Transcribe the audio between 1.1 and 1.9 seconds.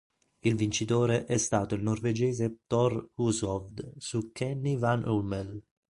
è stato il